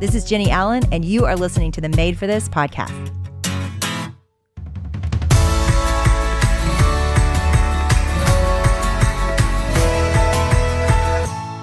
This 0.00 0.14
is 0.14 0.24
Jennie 0.24 0.50
Allen, 0.50 0.82
and 0.92 1.04
you 1.04 1.26
are 1.26 1.36
listening 1.36 1.72
to 1.72 1.80
the 1.82 1.90
Made 1.90 2.16
for 2.16 2.26
This 2.26 2.48
podcast. 2.48 2.88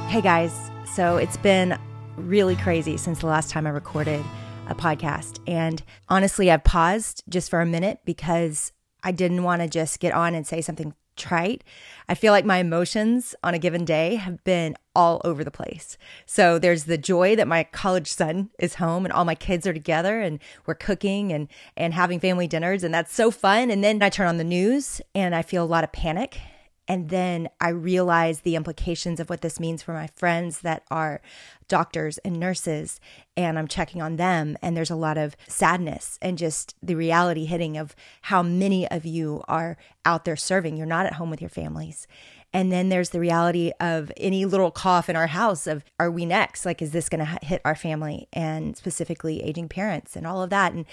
Hey 0.07 0.21
guys, 0.21 0.53
so 0.93 1.17
it's 1.17 1.37
been 1.37 1.79
really 2.15 2.55
crazy 2.57 2.95
since 2.97 3.21
the 3.21 3.25
last 3.25 3.49
time 3.49 3.65
I 3.65 3.71
recorded 3.71 4.23
a 4.67 4.75
podcast. 4.75 5.39
And 5.47 5.81
honestly, 6.07 6.51
I've 6.51 6.63
paused 6.63 7.23
just 7.27 7.49
for 7.49 7.59
a 7.59 7.65
minute 7.65 8.01
because 8.05 8.71
I 9.01 9.13
didn't 9.13 9.41
want 9.41 9.63
to 9.63 9.67
just 9.67 9.99
get 9.99 10.13
on 10.13 10.35
and 10.35 10.45
say 10.45 10.61
something 10.61 10.93
trite. 11.17 11.63
I 12.07 12.15
feel 12.15 12.31
like 12.31 12.45
my 12.45 12.57
emotions 12.57 13.35
on 13.43 13.53
a 13.53 13.59
given 13.59 13.83
day 13.83 14.15
have 14.15 14.43
been 14.43 14.75
all 14.95 15.21
over 15.25 15.43
the 15.43 15.51
place. 15.51 15.97
So 16.25 16.57
there's 16.57 16.85
the 16.85 16.97
joy 16.97 17.35
that 17.35 17.47
my 17.47 17.63
college 17.63 18.11
son 18.11 18.49
is 18.59 18.75
home 18.75 19.05
and 19.05 19.13
all 19.13 19.25
my 19.25 19.35
kids 19.35 19.67
are 19.67 19.73
together 19.73 20.21
and 20.21 20.39
we're 20.65 20.75
cooking 20.75 21.33
and 21.33 21.47
and 21.75 21.93
having 21.93 22.19
family 22.19 22.47
dinners 22.47 22.83
and 22.83 22.93
that's 22.93 23.13
so 23.13 23.31
fun. 23.31 23.69
And 23.69 23.83
then 23.83 24.01
I 24.01 24.09
turn 24.09 24.27
on 24.27 24.37
the 24.37 24.43
news 24.43 25.01
and 25.13 25.35
I 25.35 25.41
feel 25.41 25.63
a 25.63 25.65
lot 25.65 25.83
of 25.83 25.91
panic 25.91 26.39
and 26.87 27.09
then 27.09 27.49
I 27.59 27.69
realize 27.69 28.41
the 28.41 28.55
implications 28.55 29.19
of 29.19 29.29
what 29.29 29.41
this 29.41 29.59
means 29.59 29.83
for 29.83 29.93
my 29.93 30.07
friends 30.15 30.61
that 30.61 30.83
are 30.89 31.21
doctors 31.67 32.17
and 32.19 32.39
nurses. 32.39 33.01
And 33.35 33.59
I'm 33.59 33.67
checking 33.67 34.01
on 34.01 34.15
them. 34.15 34.57
And 34.61 34.75
there's 34.75 34.89
a 34.89 34.95
lot 34.95 35.17
of 35.17 35.35
sadness 35.47 36.17
and 36.21 36.37
just 36.37 36.75
the 36.81 36.95
reality 36.95 37.45
hitting 37.45 37.77
of 37.77 37.95
how 38.23 38.41
many 38.41 38.89
of 38.89 39.05
you 39.05 39.43
are 39.47 39.77
out 40.05 40.23
there 40.23 40.37
serving. 40.37 40.77
You're 40.77 40.85
not 40.85 41.05
at 41.05 41.13
home 41.13 41.29
with 41.29 41.41
your 41.41 41.49
families. 41.49 42.07
And 42.53 42.71
then 42.71 42.87
there's 42.87 43.09
the 43.09 43.19
reality 43.19 43.71
of 43.81 44.11
any 44.15 44.45
little 44.45 44.71
cough 44.71 45.09
in 45.09 45.17
our 45.17 45.27
house 45.27 45.67
of 45.67 45.83
are 45.99 46.09
we 46.09 46.25
next? 46.25 46.65
Like, 46.65 46.81
is 46.81 46.91
this 46.91 47.09
going 47.09 47.25
to 47.25 47.39
hit 47.45 47.61
our 47.65 47.75
family 47.75 48.29
and 48.31 48.77
specifically 48.77 49.43
aging 49.43 49.67
parents 49.67 50.15
and 50.15 50.25
all 50.25 50.41
of 50.41 50.49
that? 50.51 50.71
And, 50.71 50.85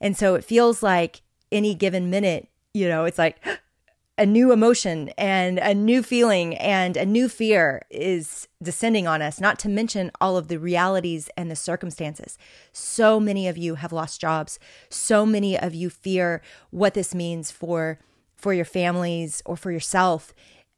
and 0.00 0.16
so 0.16 0.36
it 0.36 0.44
feels 0.44 0.82
like 0.84 1.22
any 1.50 1.74
given 1.74 2.08
minute, 2.08 2.48
you 2.72 2.88
know, 2.88 3.04
it's 3.04 3.18
like, 3.18 3.44
a 4.20 4.26
new 4.26 4.52
emotion 4.52 5.08
and 5.16 5.58
a 5.58 5.72
new 5.72 6.02
feeling 6.02 6.54
and 6.58 6.94
a 6.98 7.06
new 7.06 7.26
fear 7.26 7.80
is 7.88 8.48
descending 8.62 9.06
on 9.06 9.22
us, 9.22 9.40
not 9.40 9.58
to 9.58 9.66
mention 9.66 10.10
all 10.20 10.36
of 10.36 10.48
the 10.48 10.58
realities 10.58 11.30
and 11.38 11.50
the 11.50 11.56
circumstances. 11.56 12.36
So 12.70 13.18
many 13.18 13.48
of 13.48 13.56
you 13.56 13.76
have 13.76 13.94
lost 13.94 14.20
jobs. 14.20 14.58
So 14.90 15.24
many 15.24 15.58
of 15.58 15.74
you 15.74 15.88
fear 15.88 16.42
what 16.70 16.92
this 16.92 17.14
means 17.14 17.50
for 17.50 17.98
for 18.36 18.52
your 18.52 18.66
families 18.66 19.42
or 19.46 19.56
for 19.56 19.72
yourself. 19.72 20.34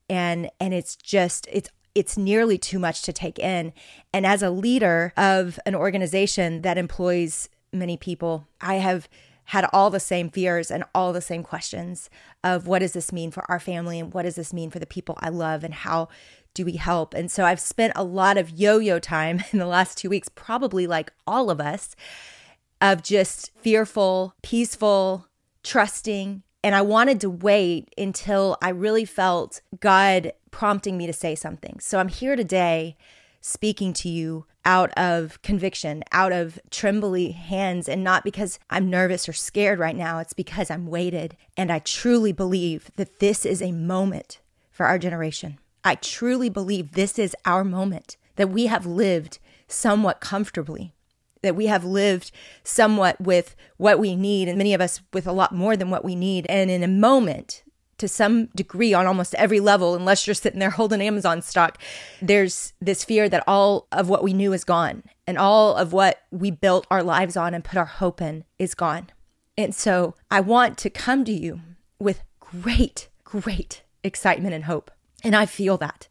And 0.09 0.49
and 0.61 0.73
it's 0.73 0.95
just 0.95 1.49
it's 1.51 1.69
it's 1.97 2.17
nearly 2.17 2.59
too 2.59 2.79
much 2.79 3.03
to 3.03 3.13
take 3.13 3.41
in. 3.41 3.73
And 4.13 4.25
as 4.25 4.45
a 4.45 4.51
leader 4.51 5.13
of 5.17 5.59
an 5.67 5.75
organization 5.75 6.63
that 6.63 6.79
employs 6.79 7.49
many 7.73 7.97
people, 7.97 8.47
I 8.61 8.77
have 8.77 9.09
had 9.47 9.69
all 9.73 9.91
the 9.91 10.01
same 10.01 10.31
fears 10.31 10.71
and 10.71 10.85
all 10.95 11.13
the 11.13 11.21
same 11.21 11.43
questions 11.43 12.09
of 12.45 12.67
what 12.67 12.79
does 12.79 12.93
this 12.93 13.13
mean 13.13 13.31
for 13.31 13.49
our 13.51 13.61
family 13.61 13.99
and 13.99 14.15
what 14.15 14.23
does 14.23 14.37
this 14.37 14.53
mean 14.53 14.71
for 14.71 14.79
the 14.79 14.87
people 14.87 15.19
I 15.21 15.29
love 15.29 15.65
and 15.65 15.75
how 15.75 16.09
do 16.55 16.65
we 16.65 16.77
help? 16.77 17.15
And 17.15 17.31
so 17.31 17.45
I've 17.45 17.61
spent 17.61 17.93
a 17.97 18.05
lot 18.05 18.39
of 18.39 18.51
yo 18.51 18.79
yo 18.79 18.99
time 18.99 19.43
in 19.53 19.59
the 19.59 19.67
last 19.67 19.99
two 19.99 20.09
weeks, 20.09 20.29
probably 20.29 20.87
like 20.87 21.13
all 21.27 21.51
of 21.51 21.61
us, 21.61 21.97
of 22.81 23.03
just 23.03 23.51
fearful, 23.61 24.35
peaceful, 24.43 25.29
trusting. 25.63 26.43
And 26.65 26.75
I 26.75 26.83
wanted 26.83 27.21
to 27.23 27.31
wait 27.31 27.93
until 27.99 28.57
I 28.63 28.71
really 28.71 29.05
felt 29.05 29.61
God 29.81 30.33
prompting 30.51 30.97
me 30.97 31.07
to 31.07 31.13
say 31.13 31.35
something. 31.35 31.79
So 31.81 31.99
I'm 31.99 32.09
here 32.09 32.37
today 32.37 32.97
speaking 33.41 33.93
to 33.95 34.09
you 34.09 34.47
out 34.65 34.91
of 34.97 35.41
conviction, 35.43 36.05
out 36.13 36.33
of 36.33 36.59
trembly 36.71 37.33
hands, 37.33 37.89
and 37.89 38.05
not 38.05 38.25
because 38.25 38.59
I'm 38.71 38.91
nervous 38.91 39.29
or 39.29 39.33
scared 39.33 39.79
right 39.79 39.97
now. 39.97 40.19
It's 40.19 40.33
because 40.33 40.71
I'm 40.71 40.87
weighted. 40.87 41.37
And 41.57 41.73
I 41.73 41.81
truly 41.81 42.33
believe 42.33 42.91
that 42.97 43.19
this 43.19 43.45
is 43.45 43.61
a 43.61 43.73
moment 43.73 44.41
for 44.71 44.87
our 44.87 44.99
generation. 44.99 45.59
I 45.85 45.97
truly 45.97 46.49
believe 46.49 46.93
this 46.93 47.19
is 47.19 47.35
our 47.45 47.65
moment, 47.65 48.17
that 48.37 48.51
we 48.51 48.67
have 48.67 48.87
lived 48.87 49.39
somewhat 49.67 50.21
comfortably, 50.21 50.95
that 51.43 51.57
we 51.57 51.67
have 51.67 51.85
lived 51.85 52.31
somewhat 52.63 53.21
with 53.21 53.57
what 53.79 53.99
we 53.99 54.15
need, 54.15 54.49
and 54.49 54.57
many 54.57 54.75
of 54.75 54.81
us 54.81 55.01
with 55.13 55.27
a 55.27 55.33
lot 55.33 55.53
more 55.53 55.77
than 55.77 55.91
what 55.91 56.05
we 56.05 56.15
need. 56.15 56.47
And 56.49 56.71
in 56.71 56.85
a 56.85 56.89
moment, 56.89 57.65
to 58.03 58.09
some 58.09 58.47
degree 58.47 58.93
on 58.93 59.07
almost 59.07 59.33
every 59.37 59.61
level, 59.61 59.95
unless 59.95 60.27
you're 60.27 60.35
sitting 60.35 60.59
there 60.59 60.71
holding 60.71 61.01
Amazon 61.01 61.41
stock, 61.41 61.79
there's 62.21 62.73
this 62.81 63.05
fear 63.05 63.29
that 63.29 63.45
all 63.47 63.87
of 63.93 64.09
what 64.09 64.25
we 64.25 64.33
knew 64.33 64.53
is 64.53 64.65
gone 64.65 65.05
and 65.25 65.39
all 65.39 65.77
of 65.77 65.93
what 65.93 66.23
we 66.33 66.51
built 66.51 66.85
our 66.91 67.05
lives 67.05 67.37
on 67.37 67.55
and 67.55 67.63
put 67.63 67.79
our 67.79 67.85
hope 67.85 68.21
in 68.21 68.43
is 68.59 68.75
gone. 68.75 69.09
And 69.57 69.73
so 69.73 70.17
I 70.33 70.41
want 70.41 70.79
to 70.79 70.91
come 70.91 71.25
to 71.27 71.33
you 71.33 71.61
with 72.01 72.25
great, 72.41 73.09
great 73.23 73.85
excitement 74.03 74.53
and 74.53 74.65
hope. 74.65 74.91
And 75.23 75.37
I 75.37 75.47
feel 75.47 75.79
that. 75.79 76.09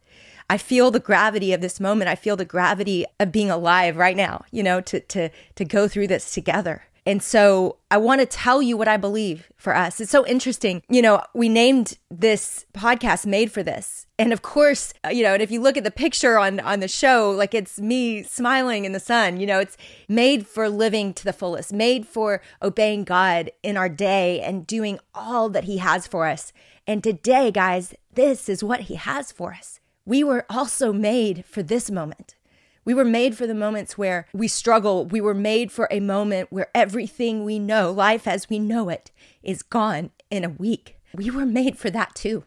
I 0.49 0.57
feel 0.57 0.91
the 0.91 0.99
gravity 1.01 1.51
of 1.51 1.59
this 1.59 1.81
moment. 1.81 2.09
I 2.09 2.15
feel 2.15 2.37
the 2.37 2.45
gravity 2.45 3.05
of 3.19 3.33
being 3.33 3.51
alive 3.51 3.97
right 3.97 4.15
now, 4.15 4.45
you 4.49 4.63
know, 4.63 4.79
to 4.79 5.01
to 5.01 5.29
to 5.55 5.65
go 5.65 5.89
through 5.89 6.07
this 6.07 6.33
together. 6.33 6.83
And 7.05 7.23
so 7.23 7.77
I 7.89 7.97
want 7.97 8.21
to 8.21 8.27
tell 8.27 8.61
you 8.61 8.77
what 8.77 8.87
I 8.87 8.97
believe 8.97 9.51
for 9.57 9.75
us. 9.75 9.99
It's 9.99 10.11
so 10.11 10.25
interesting. 10.27 10.83
You 10.87 11.01
know, 11.01 11.21
we 11.33 11.49
named 11.49 11.97
this 12.11 12.65
podcast 12.73 13.25
Made 13.25 13.51
for 13.51 13.63
This. 13.63 14.05
And 14.19 14.31
of 14.31 14.43
course, 14.43 14.93
uh, 15.03 15.09
you 15.09 15.23
know, 15.23 15.33
and 15.33 15.41
if 15.41 15.49
you 15.49 15.61
look 15.61 15.77
at 15.77 15.83
the 15.83 15.89
picture 15.91 16.37
on 16.37 16.59
on 16.59 16.79
the 16.79 16.87
show, 16.87 17.31
like 17.31 17.55
it's 17.55 17.79
me 17.79 18.21
smiling 18.21 18.85
in 18.85 18.91
the 18.91 18.99
sun, 18.99 19.39
you 19.39 19.47
know, 19.47 19.59
it's 19.59 19.77
made 20.07 20.45
for 20.45 20.69
living 20.69 21.13
to 21.15 21.23
the 21.23 21.33
fullest, 21.33 21.73
made 21.73 22.07
for 22.07 22.41
obeying 22.61 23.03
God 23.03 23.49
in 23.63 23.77
our 23.77 23.89
day 23.89 24.39
and 24.41 24.67
doing 24.67 24.99
all 25.15 25.49
that 25.49 25.63
he 25.63 25.77
has 25.77 26.05
for 26.05 26.27
us. 26.27 26.53
And 26.85 27.03
today, 27.03 27.49
guys, 27.51 27.95
this 28.13 28.47
is 28.47 28.63
what 28.63 28.81
he 28.81 28.95
has 28.95 29.31
for 29.31 29.53
us. 29.53 29.79
We 30.05 30.23
were 30.23 30.45
also 30.49 30.93
made 30.93 31.45
for 31.45 31.63
this 31.63 31.89
moment. 31.89 32.35
We 32.83 32.93
were 32.93 33.05
made 33.05 33.37
for 33.37 33.45
the 33.45 33.53
moments 33.53 33.97
where 33.97 34.27
we 34.33 34.47
struggle. 34.47 35.05
We 35.05 35.21
were 35.21 35.33
made 35.33 35.71
for 35.71 35.87
a 35.91 35.99
moment 35.99 36.51
where 36.51 36.69
everything 36.73 37.43
we 37.43 37.59
know, 37.59 37.91
life 37.91 38.27
as 38.27 38.49
we 38.49 38.59
know 38.59 38.89
it, 38.89 39.11
is 39.43 39.61
gone 39.61 40.11
in 40.29 40.43
a 40.43 40.49
week. 40.49 40.97
We 41.13 41.29
were 41.29 41.45
made 41.45 41.77
for 41.77 41.89
that 41.91 42.15
too. 42.15 42.43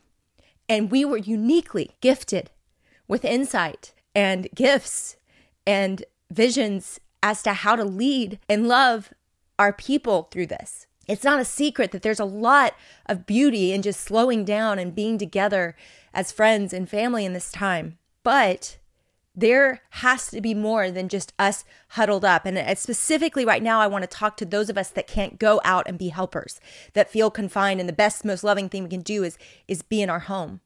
And 0.68 0.90
we 0.90 1.04
were 1.04 1.18
uniquely 1.18 1.92
gifted 2.00 2.50
with 3.06 3.24
insight 3.24 3.92
and 4.14 4.48
gifts 4.54 5.16
and 5.66 6.04
visions 6.30 6.98
as 7.22 7.42
to 7.42 7.52
how 7.52 7.76
to 7.76 7.84
lead 7.84 8.38
and 8.48 8.66
love 8.66 9.12
our 9.58 9.72
people 9.72 10.28
through 10.30 10.46
this. 10.46 10.86
It's 11.06 11.24
not 11.24 11.40
a 11.40 11.44
secret 11.44 11.92
that 11.92 12.02
there's 12.02 12.20
a 12.20 12.24
lot 12.24 12.74
of 13.06 13.26
beauty 13.26 13.72
in 13.72 13.82
just 13.82 14.00
slowing 14.00 14.44
down 14.44 14.78
and 14.78 14.94
being 14.94 15.18
together 15.18 15.76
as 16.12 16.32
friends 16.32 16.72
and 16.72 16.88
family 16.88 17.24
in 17.24 17.34
this 17.34 17.52
time. 17.52 17.98
But 18.22 18.78
there 19.34 19.82
has 19.90 20.28
to 20.30 20.40
be 20.40 20.54
more 20.54 20.90
than 20.90 21.08
just 21.08 21.32
us 21.38 21.64
huddled 21.88 22.24
up. 22.24 22.46
And 22.46 22.78
specifically 22.78 23.44
right 23.44 23.62
now, 23.62 23.80
I 23.80 23.86
want 23.86 24.02
to 24.02 24.08
talk 24.08 24.36
to 24.38 24.44
those 24.44 24.70
of 24.70 24.78
us 24.78 24.90
that 24.90 25.06
can't 25.06 25.38
go 25.38 25.60
out 25.64 25.88
and 25.88 25.98
be 25.98 26.08
helpers, 26.08 26.60
that 26.92 27.10
feel 27.10 27.30
confined. 27.30 27.80
And 27.80 27.88
the 27.88 27.92
best, 27.92 28.24
most 28.24 28.44
loving 28.44 28.68
thing 28.68 28.84
we 28.84 28.90
can 28.90 29.02
do 29.02 29.24
is, 29.24 29.36
is 29.66 29.82
be 29.82 30.02
in 30.02 30.10
our 30.10 30.20
home. 30.20 30.60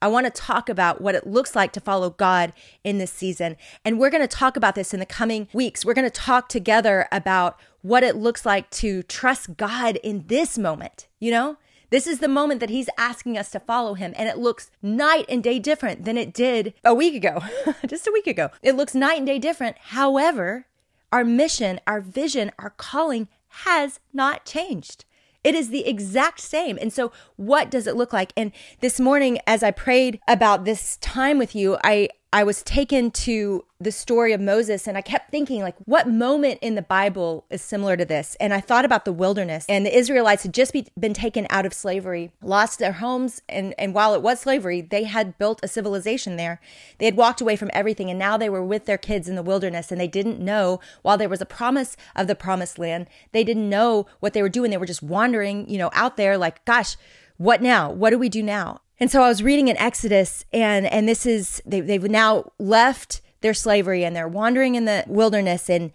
I 0.00 0.08
want 0.08 0.26
to 0.26 0.30
talk 0.30 0.68
about 0.68 1.00
what 1.00 1.14
it 1.14 1.28
looks 1.28 1.54
like 1.54 1.72
to 1.72 1.80
follow 1.80 2.10
God 2.10 2.52
in 2.82 2.98
this 2.98 3.12
season. 3.12 3.56
And 3.84 4.00
we're 4.00 4.10
going 4.10 4.26
to 4.26 4.36
talk 4.36 4.56
about 4.56 4.74
this 4.74 4.92
in 4.92 4.98
the 4.98 5.06
coming 5.06 5.46
weeks. 5.52 5.84
We're 5.84 5.94
going 5.94 6.10
to 6.10 6.10
talk 6.10 6.48
together 6.48 7.06
about 7.12 7.58
what 7.82 8.02
it 8.02 8.16
looks 8.16 8.44
like 8.44 8.68
to 8.70 9.04
trust 9.04 9.56
God 9.56 9.96
in 10.02 10.24
this 10.26 10.58
moment, 10.58 11.06
you 11.20 11.30
know? 11.30 11.56
This 11.92 12.06
is 12.06 12.20
the 12.20 12.26
moment 12.26 12.60
that 12.60 12.70
he's 12.70 12.88
asking 12.96 13.36
us 13.36 13.50
to 13.50 13.60
follow 13.60 13.92
him, 13.92 14.14
and 14.16 14.26
it 14.26 14.38
looks 14.38 14.70
night 14.80 15.26
and 15.28 15.44
day 15.44 15.58
different 15.58 16.06
than 16.06 16.16
it 16.16 16.32
did 16.32 16.72
a 16.82 16.94
week 16.94 17.14
ago, 17.14 17.42
just 17.86 18.06
a 18.06 18.10
week 18.10 18.26
ago. 18.26 18.48
It 18.62 18.76
looks 18.76 18.94
night 18.94 19.18
and 19.18 19.26
day 19.26 19.38
different. 19.38 19.76
However, 19.78 20.64
our 21.12 21.22
mission, 21.22 21.80
our 21.86 22.00
vision, 22.00 22.50
our 22.58 22.70
calling 22.70 23.28
has 23.66 24.00
not 24.10 24.46
changed. 24.46 25.04
It 25.44 25.54
is 25.54 25.68
the 25.68 25.86
exact 25.86 26.40
same. 26.40 26.78
And 26.80 26.90
so, 26.90 27.12
what 27.36 27.70
does 27.70 27.86
it 27.86 27.94
look 27.94 28.14
like? 28.14 28.32
And 28.38 28.52
this 28.80 28.98
morning, 28.98 29.38
as 29.46 29.62
I 29.62 29.70
prayed 29.70 30.18
about 30.26 30.64
this 30.64 30.96
time 30.96 31.36
with 31.36 31.54
you, 31.54 31.76
I 31.84 32.08
I 32.34 32.44
was 32.44 32.62
taken 32.62 33.10
to 33.10 33.66
the 33.78 33.92
story 33.92 34.32
of 34.32 34.40
Moses 34.40 34.86
and 34.86 34.96
I 34.96 35.02
kept 35.02 35.30
thinking 35.30 35.60
like 35.60 35.74
what 35.84 36.08
moment 36.08 36.60
in 36.62 36.76
the 36.76 36.82
Bible 36.82 37.44
is 37.50 37.60
similar 37.60 37.94
to 37.94 38.06
this? 38.06 38.38
And 38.40 38.54
I 38.54 38.60
thought 38.60 38.86
about 38.86 39.04
the 39.04 39.12
wilderness 39.12 39.66
and 39.68 39.84
the 39.84 39.94
Israelites 39.94 40.44
had 40.44 40.54
just 40.54 40.72
be, 40.72 40.86
been 40.98 41.12
taken 41.12 41.46
out 41.50 41.66
of 41.66 41.74
slavery 41.74 42.32
lost 42.40 42.78
their 42.78 42.92
homes 42.92 43.42
and 43.50 43.74
and 43.76 43.92
while 43.92 44.14
it 44.14 44.22
was 44.22 44.40
slavery 44.40 44.80
they 44.80 45.04
had 45.04 45.36
built 45.36 45.60
a 45.62 45.68
civilization 45.68 46.36
there. 46.36 46.58
They 46.96 47.04
had 47.04 47.16
walked 47.18 47.42
away 47.42 47.56
from 47.56 47.70
everything 47.74 48.08
and 48.08 48.18
now 48.18 48.38
they 48.38 48.48
were 48.48 48.64
with 48.64 48.86
their 48.86 48.98
kids 48.98 49.28
in 49.28 49.34
the 49.34 49.42
wilderness 49.42 49.92
and 49.92 50.00
they 50.00 50.08
didn't 50.08 50.40
know 50.40 50.80
while 51.02 51.18
there 51.18 51.28
was 51.28 51.42
a 51.42 51.46
promise 51.46 51.98
of 52.16 52.28
the 52.28 52.34
promised 52.34 52.78
land 52.78 53.08
they 53.32 53.44
didn't 53.44 53.68
know 53.68 54.06
what 54.20 54.32
they 54.32 54.40
were 54.40 54.48
doing. 54.48 54.70
They 54.70 54.78
were 54.78 54.86
just 54.86 55.02
wandering 55.02 55.68
you 55.68 55.76
know 55.76 55.90
out 55.92 56.16
there 56.16 56.38
like 56.38 56.64
gosh 56.64 56.96
what 57.36 57.60
now? 57.60 57.90
What 57.90 58.10
do 58.10 58.18
we 58.18 58.28
do 58.28 58.42
now 58.42 58.80
and 59.02 59.10
so 59.10 59.20
I 59.20 59.28
was 59.28 59.42
reading 59.42 59.66
in 59.66 59.76
Exodus, 59.78 60.44
and 60.52 60.86
and 60.86 61.08
this 61.08 61.26
is 61.26 61.60
they, 61.66 61.80
they've 61.80 62.02
now 62.04 62.52
left 62.60 63.20
their 63.40 63.52
slavery 63.52 64.04
and 64.04 64.14
they're 64.14 64.28
wandering 64.28 64.76
in 64.76 64.84
the 64.84 65.04
wilderness, 65.08 65.68
and 65.68 65.90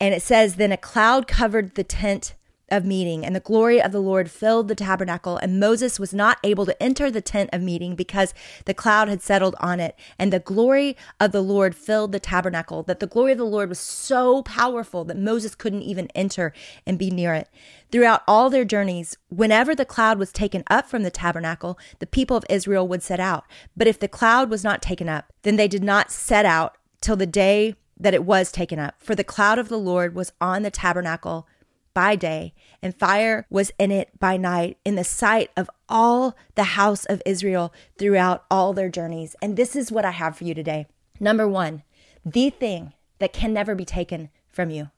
And 0.00 0.14
it 0.14 0.22
says, 0.22 0.56
Then 0.56 0.72
a 0.72 0.76
cloud 0.76 1.26
covered 1.26 1.74
the 1.74 1.84
tent 1.84 2.34
of 2.70 2.84
meeting, 2.84 3.24
and 3.24 3.34
the 3.34 3.40
glory 3.40 3.80
of 3.80 3.92
the 3.92 4.00
Lord 4.00 4.30
filled 4.30 4.68
the 4.68 4.74
tabernacle. 4.74 5.36
And 5.36 5.60
Moses 5.60 5.98
was 5.98 6.14
not 6.14 6.38
able 6.44 6.66
to 6.66 6.82
enter 6.82 7.10
the 7.10 7.20
tent 7.20 7.50
of 7.52 7.62
meeting 7.62 7.94
because 7.94 8.34
the 8.64 8.74
cloud 8.74 9.08
had 9.08 9.22
settled 9.22 9.56
on 9.60 9.80
it. 9.80 9.96
And 10.18 10.32
the 10.32 10.38
glory 10.38 10.96
of 11.18 11.32
the 11.32 11.42
Lord 11.42 11.74
filled 11.74 12.12
the 12.12 12.20
tabernacle, 12.20 12.82
that 12.84 13.00
the 13.00 13.06
glory 13.06 13.32
of 13.32 13.38
the 13.38 13.44
Lord 13.44 13.68
was 13.68 13.78
so 13.78 14.42
powerful 14.42 15.04
that 15.04 15.18
Moses 15.18 15.54
couldn't 15.54 15.82
even 15.82 16.08
enter 16.14 16.52
and 16.86 16.98
be 16.98 17.10
near 17.10 17.34
it. 17.34 17.48
Throughout 17.90 18.22
all 18.28 18.50
their 18.50 18.64
journeys, 18.64 19.16
whenever 19.28 19.74
the 19.74 19.84
cloud 19.84 20.18
was 20.18 20.32
taken 20.32 20.62
up 20.70 20.88
from 20.88 21.02
the 21.02 21.10
tabernacle, 21.10 21.78
the 21.98 22.06
people 22.06 22.36
of 22.36 22.44
Israel 22.48 22.86
would 22.86 23.02
set 23.02 23.20
out. 23.20 23.44
But 23.76 23.88
if 23.88 23.98
the 23.98 24.08
cloud 24.08 24.48
was 24.48 24.62
not 24.62 24.80
taken 24.80 25.08
up, 25.08 25.32
then 25.42 25.56
they 25.56 25.68
did 25.68 25.82
not 25.82 26.10
set 26.10 26.44
out 26.44 26.76
till 27.00 27.16
the 27.16 27.26
day 27.26 27.74
that 27.98 28.14
it 28.14 28.24
was 28.24 28.50
taken 28.50 28.78
up. 28.78 28.94
For 28.98 29.14
the 29.14 29.24
cloud 29.24 29.58
of 29.58 29.68
the 29.68 29.78
Lord 29.78 30.14
was 30.14 30.32
on 30.40 30.62
the 30.62 30.70
tabernacle 30.70 31.46
by 31.94 32.16
day, 32.16 32.54
and 32.82 32.94
fire 32.94 33.46
was 33.50 33.72
in 33.78 33.90
it 33.90 34.18
by 34.18 34.36
night, 34.36 34.78
in 34.84 34.94
the 34.94 35.04
sight 35.04 35.50
of 35.56 35.68
all 35.88 36.36
the 36.54 36.64
house 36.64 37.04
of 37.04 37.22
Israel 37.26 37.72
throughout 37.98 38.44
all 38.50 38.72
their 38.72 38.88
journeys. 38.88 39.36
And 39.42 39.56
this 39.56 39.74
is 39.74 39.92
what 39.92 40.04
I 40.04 40.12
have 40.12 40.36
for 40.36 40.44
you 40.44 40.54
today. 40.54 40.86
Number 41.18 41.48
one, 41.48 41.82
the 42.24 42.50
thing 42.50 42.92
that 43.18 43.32
can 43.32 43.52
never 43.52 43.74
be 43.74 43.84
taken 43.84 44.30
from 44.48 44.70
you. 44.70 44.90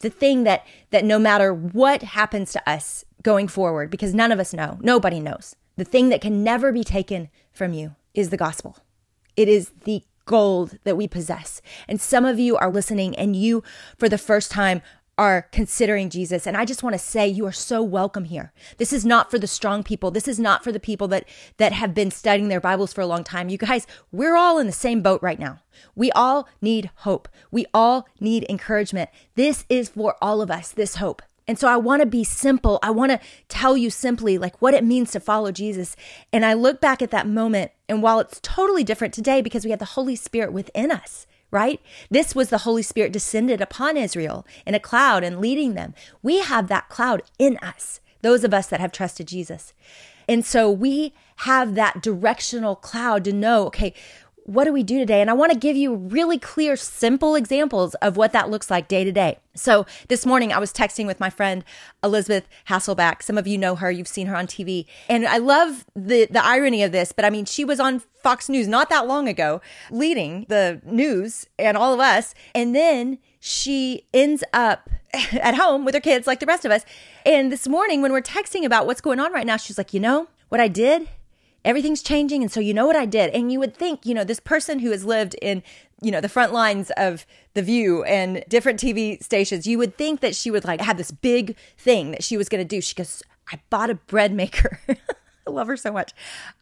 The 0.00 0.10
thing 0.10 0.44
that 0.44 0.66
that 0.90 1.04
no 1.04 1.18
matter 1.18 1.54
what 1.54 2.02
happens 2.02 2.52
to 2.52 2.70
us 2.70 3.04
going 3.22 3.48
forward, 3.48 3.90
because 3.90 4.14
none 4.14 4.32
of 4.32 4.40
us 4.40 4.52
know, 4.52 4.78
nobody 4.80 5.20
knows. 5.20 5.54
The 5.76 5.84
thing 5.84 6.08
that 6.10 6.20
can 6.20 6.42
never 6.42 6.72
be 6.72 6.84
taken 6.84 7.28
from 7.52 7.72
you 7.72 7.94
is 8.14 8.30
the 8.30 8.36
gospel. 8.36 8.76
It 9.36 9.48
is 9.48 9.70
the 9.84 10.02
gold 10.24 10.78
that 10.84 10.96
we 10.96 11.08
possess. 11.08 11.62
And 11.88 12.00
some 12.00 12.24
of 12.24 12.38
you 12.38 12.56
are 12.56 12.70
listening 12.70 13.16
and 13.16 13.34
you, 13.34 13.62
for 13.98 14.08
the 14.08 14.18
first 14.18 14.50
time, 14.50 14.82
are 15.18 15.42
considering 15.52 16.10
Jesus. 16.10 16.46
And 16.46 16.56
I 16.56 16.64
just 16.64 16.82
want 16.82 16.94
to 16.94 16.98
say 16.98 17.28
you 17.28 17.46
are 17.46 17.52
so 17.52 17.82
welcome 17.82 18.24
here. 18.24 18.52
This 18.78 18.92
is 18.92 19.04
not 19.04 19.30
for 19.30 19.38
the 19.38 19.46
strong 19.46 19.82
people. 19.82 20.10
This 20.10 20.26
is 20.26 20.38
not 20.38 20.64
for 20.64 20.72
the 20.72 20.80
people 20.80 21.08
that 21.08 21.28
that 21.58 21.72
have 21.72 21.94
been 21.94 22.10
studying 22.10 22.48
their 22.48 22.60
Bibles 22.60 22.92
for 22.92 23.02
a 23.02 23.06
long 23.06 23.24
time. 23.24 23.48
You 23.48 23.58
guys, 23.58 23.86
we're 24.10 24.36
all 24.36 24.58
in 24.58 24.66
the 24.66 24.72
same 24.72 25.02
boat 25.02 25.22
right 25.22 25.38
now. 25.38 25.60
We 25.94 26.10
all 26.12 26.48
need 26.60 26.90
hope. 26.96 27.28
We 27.50 27.66
all 27.74 28.08
need 28.20 28.46
encouragement. 28.48 29.10
This 29.34 29.64
is 29.68 29.90
for 29.90 30.16
all 30.22 30.40
of 30.40 30.50
us, 30.50 30.70
this 30.72 30.96
hope. 30.96 31.22
And 31.48 31.58
so 31.58 31.68
I 31.68 31.76
want 31.76 32.00
to 32.00 32.06
be 32.06 32.24
simple. 32.24 32.78
I 32.82 32.90
want 32.90 33.10
to 33.10 33.20
tell 33.48 33.76
you 33.76 33.90
simply 33.90 34.38
like 34.38 34.62
what 34.62 34.74
it 34.74 34.84
means 34.84 35.10
to 35.10 35.20
follow 35.20 35.50
Jesus. 35.50 35.96
And 36.32 36.44
I 36.44 36.54
look 36.54 36.80
back 36.80 37.02
at 37.02 37.10
that 37.10 37.26
moment 37.26 37.72
and 37.88 38.02
while 38.02 38.20
it's 38.20 38.40
totally 38.42 38.84
different 38.84 39.12
today 39.12 39.42
because 39.42 39.64
we 39.64 39.70
have 39.70 39.80
the 39.80 39.84
Holy 39.84 40.16
Spirit 40.16 40.52
within 40.52 40.90
us, 40.90 41.26
right? 41.52 41.80
This 42.10 42.34
was 42.34 42.48
the 42.48 42.58
Holy 42.58 42.82
Spirit 42.82 43.12
descended 43.12 43.60
upon 43.60 43.96
Israel 43.96 44.44
in 44.66 44.74
a 44.74 44.80
cloud 44.80 45.22
and 45.22 45.38
leading 45.38 45.74
them. 45.74 45.94
We 46.22 46.40
have 46.40 46.66
that 46.68 46.88
cloud 46.88 47.22
in 47.38 47.58
us, 47.58 48.00
those 48.22 48.42
of 48.42 48.52
us 48.52 48.66
that 48.68 48.80
have 48.80 48.90
trusted 48.90 49.28
Jesus. 49.28 49.72
And 50.28 50.44
so 50.44 50.70
we 50.70 51.14
have 51.36 51.74
that 51.74 52.02
directional 52.02 52.74
cloud 52.74 53.24
to 53.24 53.32
know, 53.32 53.66
okay, 53.66 53.92
what 54.44 54.64
do 54.64 54.72
we 54.72 54.82
do 54.82 54.98
today? 54.98 55.20
And 55.20 55.30
I 55.30 55.34
want 55.34 55.52
to 55.52 55.58
give 55.58 55.76
you 55.76 55.94
really 55.94 56.38
clear, 56.38 56.76
simple 56.76 57.34
examples 57.34 57.94
of 57.96 58.16
what 58.16 58.32
that 58.32 58.50
looks 58.50 58.70
like 58.70 58.88
day 58.88 59.04
to 59.04 59.12
day. 59.12 59.38
So 59.54 59.86
this 60.08 60.26
morning 60.26 60.52
I 60.52 60.58
was 60.58 60.72
texting 60.72 61.06
with 61.06 61.20
my 61.20 61.30
friend 61.30 61.64
Elisabeth 62.02 62.48
Hasselbeck. 62.68 63.22
Some 63.22 63.38
of 63.38 63.46
you 63.46 63.58
know 63.58 63.76
her, 63.76 63.90
you've 63.90 64.08
seen 64.08 64.26
her 64.26 64.36
on 64.36 64.46
TV. 64.46 64.86
And 65.08 65.26
I 65.26 65.38
love 65.38 65.84
the, 65.94 66.26
the 66.26 66.44
irony 66.44 66.82
of 66.82 66.92
this, 66.92 67.12
but 67.12 67.24
I 67.24 67.30
mean, 67.30 67.44
she 67.44 67.64
was 67.64 67.78
on 67.78 68.00
Fox 68.22 68.48
News 68.48 68.66
not 68.68 68.88
that 68.90 69.06
long 69.06 69.28
ago, 69.28 69.60
leading 69.90 70.46
the 70.48 70.80
news 70.84 71.46
and 71.58 71.76
all 71.76 71.92
of 71.94 72.00
us. 72.00 72.34
And 72.54 72.74
then 72.74 73.18
she 73.40 74.06
ends 74.14 74.42
up 74.52 74.90
at 75.32 75.54
home 75.54 75.84
with 75.84 75.94
her 75.94 76.00
kids 76.00 76.26
like 76.26 76.40
the 76.40 76.46
rest 76.46 76.64
of 76.64 76.70
us. 76.70 76.84
And 77.24 77.52
this 77.52 77.68
morning 77.68 78.02
when 78.02 78.12
we're 78.12 78.22
texting 78.22 78.64
about 78.64 78.86
what's 78.86 79.00
going 79.00 79.20
on 79.20 79.32
right 79.32 79.46
now, 79.46 79.56
she's 79.56 79.78
like, 79.78 79.94
you 79.94 80.00
know 80.00 80.28
what 80.48 80.60
I 80.60 80.68
did? 80.68 81.08
Everything's 81.64 82.02
changing. 82.02 82.42
And 82.42 82.50
so, 82.50 82.60
you 82.60 82.74
know 82.74 82.86
what 82.86 82.96
I 82.96 83.06
did? 83.06 83.30
And 83.30 83.52
you 83.52 83.58
would 83.60 83.76
think, 83.76 84.04
you 84.04 84.14
know, 84.14 84.24
this 84.24 84.40
person 84.40 84.80
who 84.80 84.90
has 84.90 85.04
lived 85.04 85.36
in, 85.40 85.62
you 86.00 86.10
know, 86.10 86.20
the 86.20 86.28
front 86.28 86.52
lines 86.52 86.90
of 86.96 87.26
The 87.54 87.62
View 87.62 88.02
and 88.04 88.44
different 88.48 88.80
TV 88.80 89.22
stations, 89.22 89.66
you 89.66 89.78
would 89.78 89.96
think 89.96 90.20
that 90.20 90.34
she 90.34 90.50
would 90.50 90.64
like 90.64 90.80
have 90.80 90.96
this 90.96 91.10
big 91.10 91.56
thing 91.76 92.10
that 92.12 92.24
she 92.24 92.36
was 92.36 92.48
going 92.48 92.60
to 92.60 92.68
do. 92.68 92.80
She 92.80 92.94
goes, 92.94 93.22
I 93.52 93.60
bought 93.70 93.90
a 93.90 93.94
bread 93.94 94.32
maker. 94.32 94.80
I 94.88 95.50
love 95.50 95.66
her 95.66 95.76
so 95.76 95.92
much. 95.92 96.12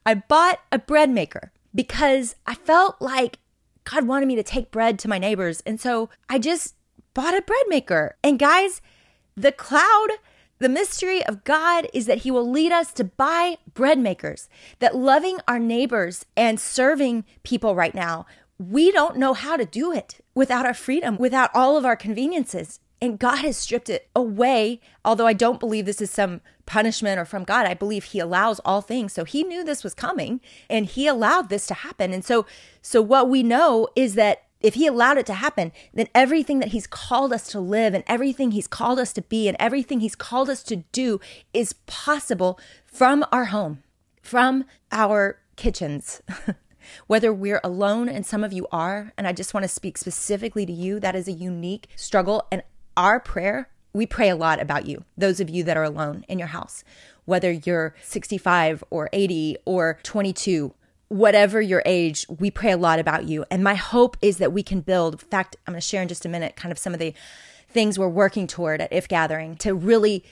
I 0.05 0.15
bought 0.15 0.61
a 0.73 0.79
bread 0.79 1.11
maker 1.11 1.53
because 1.75 2.37
I 2.47 2.55
felt 2.55 3.01
like 3.01 3.39
God 3.85 4.07
wanted 4.07 4.27
me 4.27 4.37
to 4.37 4.43
take 4.43 4.71
bread 4.71 4.99
to 5.01 5.09
my 5.09 5.19
neighbors. 5.19 5.63
And 5.67 5.81
so 5.81 6.11
I 6.29 6.39
just 6.39 6.75
bought 7.15 7.37
a 7.37 7.43
bread 7.43 7.65
maker. 7.69 8.17
And 8.23 8.39
guys, 8.39 8.81
the 9.37 9.53
cloud 9.53 10.09
the 10.61 10.69
mystery 10.69 11.25
of 11.25 11.43
God 11.43 11.89
is 11.93 12.07
that 12.07 12.19
He 12.19 12.31
will 12.31 12.49
lead 12.49 12.71
us 12.71 12.93
to 12.93 13.05
buy 13.05 13.57
bread 13.75 13.99
makers, 13.99 14.49
that 14.79 14.95
loving 14.95 15.39
our 15.49 15.59
neighbors 15.59 16.27
and 16.37 16.61
serving 16.61 17.25
people 17.43 17.75
right 17.75 17.95
now, 17.95 18.27
we 18.59 18.93
don't 18.93 19.17
know 19.17 19.33
how 19.33 19.57
to 19.57 19.65
do 19.65 19.91
it 19.91 20.23
without 20.35 20.67
our 20.67 20.75
freedom, 20.75 21.17
without 21.17 21.51
all 21.55 21.77
of 21.79 21.87
our 21.87 21.97
conveniences. 21.97 22.79
And 23.01 23.19
God 23.19 23.39
has 23.39 23.57
stripped 23.57 23.89
it 23.89 24.11
away. 24.15 24.81
Although 25.03 25.27
I 25.27 25.33
don't 25.33 25.59
believe 25.59 25.87
this 25.87 26.03
is 26.03 26.11
some 26.11 26.43
punishment 26.67 27.19
or 27.19 27.25
from 27.25 27.45
God, 27.45 27.65
I 27.65 27.73
believe 27.73 28.05
He 28.05 28.19
allows 28.19 28.61
all 28.61 28.83
things. 28.83 29.15
So 29.15 29.25
He 29.25 29.43
knew 29.43 29.65
this 29.65 29.83
was 29.83 29.95
coming 29.95 30.43
and 30.69 30.85
He 30.85 31.07
allowed 31.07 31.49
this 31.49 31.67
to 31.69 31.75
happen. 31.75 32.13
And 32.13 32.23
so, 32.23 32.45
so 32.83 33.01
what 33.01 33.31
we 33.31 33.43
know 33.43 33.89
is 33.97 34.15
that 34.17 34.43
if 34.61 34.75
he 34.75 34.87
allowed 34.87 35.19
it 35.19 35.27
to 35.27 35.35
happen, 35.35 35.73
then 35.95 36.09
everything 36.15 36.59
that 36.61 36.69
he's 36.69 36.87
called 36.87 37.33
us 37.33 37.49
to 37.49 37.61
live 37.61 37.95
and 37.95 38.05
everything 38.07 38.51
he's 38.51 38.67
called 38.67 38.99
us 38.99 39.13
to 39.15 39.23
be 39.23 39.49
and 39.49 39.57
everything 39.59 40.01
he's 40.01 40.15
called 40.15 40.51
us 40.51 40.63
to 40.65 40.77
do 40.93 41.21
is 41.55 41.73
possible 41.87 42.59
from 42.85 43.25
our 43.33 43.47
home, 43.47 43.83
from 44.23 44.65
our 44.93 45.39
kitchens. 45.57 46.23
Whether 47.07 47.33
we're 47.33 47.61
alone, 47.63 48.09
and 48.09 48.27
some 48.27 48.43
of 48.43 48.53
you 48.53 48.67
are, 48.73 49.13
and 49.17 49.27
I 49.27 49.33
just 49.33 49.55
want 49.55 49.65
to 49.65 49.69
speak 49.69 49.97
specifically 49.97 50.67
to 50.67 50.73
you, 50.73 50.99
that 51.01 51.15
is 51.15 51.29
a 51.29 51.33
unique 51.33 51.89
struggle. 51.95 52.47
And 52.51 52.63
our 52.97 53.21
prayer, 53.21 53.69
we 53.93 54.07
pray 54.07 54.29
a 54.29 54.37
lot 54.37 54.61
about 54.61 54.87
you, 54.87 55.05
those 55.17 55.41
of 55.41 55.51
you 55.51 55.63
that 55.65 55.77
are 55.77 55.85
alone 55.85 56.25
in 56.29 56.39
your 56.39 56.49
house, 56.49 56.83
whether 57.27 57.51
you're 57.51 57.95
65 58.03 58.83
or 58.91 59.09
80 59.13 59.59
or 59.67 59.99
22 60.03 60.75
whatever 61.11 61.61
your 61.61 61.83
age, 61.85 62.25
we 62.29 62.53
pray 62.53 62.71
a 62.71 62.77
lot 62.77 63.01
about 63.01 63.25
you. 63.25 63.45
And 63.51 63.65
my 63.65 63.75
hope 63.75 64.17
is 64.23 64.39
that 64.39 64.53
we 64.53 64.63
can 64.63 64.81
build. 64.81 65.15
In 65.15 65.19
fact, 65.19 65.57
I'm 65.67 65.75
going 65.75 65.81
to 65.81 65.87
share 65.87 66.01
in 66.01 66.09
just 66.09 66.25
a 66.25 66.29
minute 66.29 66.55
kind 66.55 66.71
of 66.71 66.79
some 66.79 66.95
of 66.95 67.01
the 67.01 67.13
things 67.69 67.99
we're 67.99 68.09
working 68.09 68.47
toward 68.47 68.81
at 68.81 68.93
If 68.93 69.09
Gathering 69.09 69.57
to 69.57 69.75
really 69.75 70.25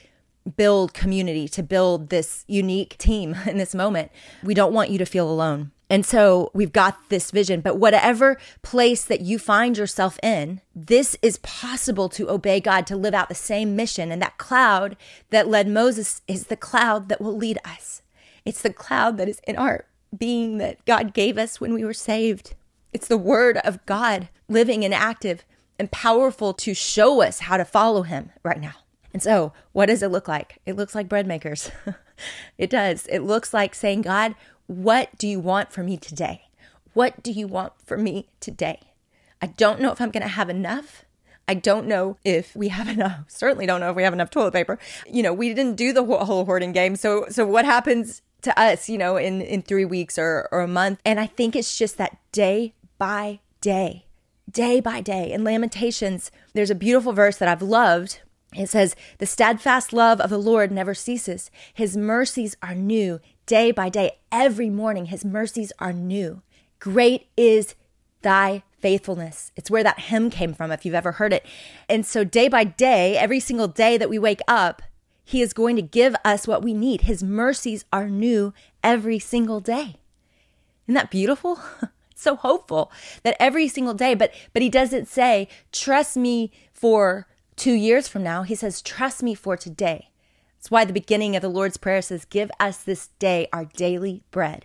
build 0.56 0.94
community, 0.94 1.48
to 1.48 1.64
build 1.64 2.10
this 2.10 2.44
unique 2.46 2.96
team 2.96 3.36
in 3.46 3.58
this 3.58 3.74
moment. 3.74 4.12
We 4.42 4.54
don't 4.54 4.72
want 4.72 4.90
you 4.90 4.98
to 4.98 5.04
feel 5.04 5.28
alone. 5.28 5.72
And 5.90 6.06
so 6.06 6.50
we've 6.54 6.72
got 6.72 7.08
this 7.08 7.32
vision, 7.32 7.60
but 7.60 7.78
whatever 7.78 8.38
place 8.62 9.04
that 9.04 9.22
you 9.22 9.38
find 9.38 9.76
yourself 9.76 10.18
in, 10.22 10.60
this 10.76 11.16
is 11.22 11.38
possible 11.38 12.08
to 12.10 12.30
obey 12.30 12.60
God, 12.60 12.86
to 12.86 12.96
live 12.96 13.14
out 13.14 13.28
the 13.28 13.34
same 13.34 13.74
mission. 13.74 14.12
And 14.12 14.22
that 14.22 14.38
cloud 14.38 14.96
that 15.30 15.48
led 15.48 15.66
Moses 15.66 16.22
is 16.28 16.46
the 16.46 16.56
cloud 16.56 17.08
that 17.08 17.20
will 17.20 17.36
lead 17.36 17.58
us. 17.64 18.02
It's 18.44 18.62
the 18.62 18.72
cloud 18.72 19.16
that 19.16 19.28
is 19.28 19.40
in 19.46 19.56
our 19.56 19.86
being 20.16 20.58
that 20.58 20.84
God 20.84 21.14
gave 21.14 21.38
us 21.38 21.60
when 21.60 21.74
we 21.74 21.84
were 21.84 21.94
saved. 21.94 22.54
It's 22.92 23.08
the 23.08 23.18
word 23.18 23.58
of 23.58 23.84
God 23.86 24.28
living 24.48 24.84
and 24.84 24.94
active 24.94 25.44
and 25.78 25.90
powerful 25.90 26.54
to 26.54 26.74
show 26.74 27.22
us 27.22 27.40
how 27.40 27.56
to 27.56 27.64
follow 27.64 28.02
him 28.02 28.30
right 28.42 28.60
now. 28.60 28.74
And 29.12 29.22
so, 29.22 29.52
what 29.72 29.86
does 29.86 30.02
it 30.02 30.10
look 30.10 30.28
like? 30.28 30.58
It 30.66 30.76
looks 30.76 30.94
like 30.94 31.08
bread 31.08 31.26
makers. 31.26 31.70
it 32.58 32.70
does. 32.70 33.06
It 33.06 33.20
looks 33.20 33.54
like 33.54 33.74
saying, 33.74 34.02
God, 34.02 34.34
what 34.66 35.16
do 35.18 35.26
you 35.26 35.40
want 35.40 35.72
for 35.72 35.82
me 35.82 35.96
today? 35.96 36.42
What 36.92 37.22
do 37.22 37.32
you 37.32 37.46
want 37.46 37.72
for 37.84 37.96
me 37.96 38.28
today? 38.40 38.80
I 39.40 39.46
don't 39.46 39.80
know 39.80 39.92
if 39.92 40.00
I'm 40.00 40.10
going 40.10 40.22
to 40.22 40.28
have 40.28 40.50
enough. 40.50 41.04
I 41.46 41.54
don't 41.54 41.86
know 41.86 42.18
if 42.24 42.54
we 42.54 42.68
have 42.68 42.88
enough. 42.96 43.24
Certainly 43.28 43.66
don't 43.66 43.80
know 43.80 43.90
if 43.90 43.96
we 43.96 44.02
have 44.02 44.12
enough 44.12 44.30
toilet 44.30 44.52
paper. 44.52 44.78
You 45.10 45.22
know, 45.22 45.32
we 45.32 45.54
didn't 45.54 45.76
do 45.76 45.92
the 45.92 46.04
whole 46.04 46.44
hoarding 46.44 46.72
game. 46.72 46.96
So, 46.96 47.26
so 47.30 47.46
what 47.46 47.64
happens 47.64 48.22
to 48.42 48.58
us, 48.58 48.88
you 48.88 48.98
know, 48.98 49.16
in, 49.16 49.40
in 49.40 49.62
three 49.62 49.84
weeks 49.84 50.18
or, 50.18 50.48
or 50.52 50.60
a 50.60 50.68
month. 50.68 51.00
And 51.04 51.18
I 51.18 51.26
think 51.26 51.56
it's 51.56 51.76
just 51.76 51.98
that 51.98 52.18
day 52.32 52.74
by 52.98 53.40
day, 53.60 54.06
day 54.50 54.80
by 54.80 55.00
day. 55.00 55.32
In 55.32 55.44
Lamentations, 55.44 56.30
there's 56.54 56.70
a 56.70 56.74
beautiful 56.74 57.12
verse 57.12 57.36
that 57.38 57.48
I've 57.48 57.62
loved. 57.62 58.20
It 58.54 58.68
says, 58.68 58.96
The 59.18 59.26
steadfast 59.26 59.92
love 59.92 60.20
of 60.20 60.30
the 60.30 60.38
Lord 60.38 60.72
never 60.72 60.94
ceases. 60.94 61.50
His 61.74 61.96
mercies 61.96 62.56
are 62.62 62.74
new 62.74 63.20
day 63.46 63.70
by 63.70 63.88
day. 63.88 64.18
Every 64.30 64.70
morning, 64.70 65.06
his 65.06 65.24
mercies 65.24 65.72
are 65.78 65.92
new. 65.92 66.42
Great 66.78 67.26
is 67.36 67.74
thy 68.22 68.62
faithfulness. 68.80 69.52
It's 69.56 69.70
where 69.70 69.82
that 69.82 69.98
hymn 70.00 70.30
came 70.30 70.54
from, 70.54 70.70
if 70.70 70.84
you've 70.84 70.94
ever 70.94 71.12
heard 71.12 71.32
it. 71.32 71.44
And 71.88 72.06
so, 72.06 72.24
day 72.24 72.48
by 72.48 72.64
day, 72.64 73.16
every 73.16 73.40
single 73.40 73.68
day 73.68 73.96
that 73.96 74.10
we 74.10 74.18
wake 74.18 74.40
up, 74.46 74.82
he 75.28 75.42
is 75.42 75.52
going 75.52 75.76
to 75.76 75.82
give 75.82 76.16
us 76.24 76.48
what 76.48 76.62
we 76.62 76.72
need. 76.72 77.02
His 77.02 77.22
mercies 77.22 77.84
are 77.92 78.08
new 78.08 78.54
every 78.82 79.18
single 79.18 79.60
day. 79.60 79.96
Isn't 80.86 80.94
that 80.94 81.10
beautiful? 81.10 81.60
so 82.14 82.34
hopeful 82.34 82.90
that 83.24 83.36
every 83.38 83.68
single 83.68 83.92
day, 83.92 84.14
but 84.14 84.32
but 84.54 84.62
he 84.62 84.70
doesn't 84.70 85.06
say, 85.06 85.46
trust 85.70 86.16
me 86.16 86.50
for 86.72 87.26
two 87.56 87.74
years 87.74 88.08
from 88.08 88.22
now, 88.22 88.42
he 88.42 88.54
says, 88.54 88.80
Trust 88.80 89.22
me 89.22 89.34
for 89.34 89.54
today. 89.54 90.08
That's 90.56 90.70
why 90.70 90.86
the 90.86 90.94
beginning 90.94 91.36
of 91.36 91.42
the 91.42 91.50
Lord's 91.50 91.76
Prayer 91.76 92.00
says, 92.00 92.24
Give 92.24 92.50
us 92.58 92.78
this 92.78 93.08
day 93.18 93.48
our 93.52 93.66
daily 93.66 94.22
bread. 94.30 94.64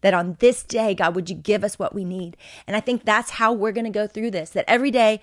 That 0.00 0.14
on 0.14 0.38
this 0.40 0.64
day, 0.64 0.92
God, 0.92 1.14
would 1.14 1.30
you 1.30 1.36
give 1.36 1.62
us 1.62 1.78
what 1.78 1.94
we 1.94 2.04
need? 2.04 2.36
And 2.66 2.74
I 2.74 2.80
think 2.80 3.04
that's 3.04 3.30
how 3.30 3.52
we're 3.52 3.70
going 3.70 3.84
to 3.84 3.90
go 3.90 4.08
through 4.08 4.32
this. 4.32 4.50
That 4.50 4.64
every 4.66 4.90
day 4.90 5.20